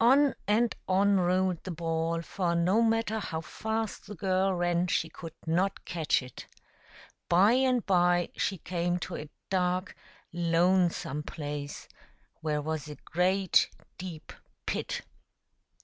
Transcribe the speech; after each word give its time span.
On 0.00 0.34
and 0.48 0.74
on 0.88 1.20
rolled 1.20 1.62
the 1.62 1.70
ball, 1.70 2.20
for 2.22 2.56
no 2.56 2.82
matter 2.82 3.20
how 3.20 3.40
fast 3.40 4.08
the 4.08 4.16
girl 4.16 4.52
ran 4.52 4.88
she 4.88 5.08
could 5.08 5.34
not 5.46 5.84
catch 5.84 6.20
it. 6.20 6.46
By 7.28 7.52
and 7.52 7.86
by 7.86 8.30
she 8.36 8.58
came 8.58 8.98
to 8.98 9.14
a 9.14 9.30
dark, 9.50 9.94
lonesome 10.32 11.22
place, 11.22 11.86
where 12.40 12.60
was 12.60 12.88
a 12.88 12.96
great, 12.96 13.70
deep 13.98 14.32
pit. 14.66 15.02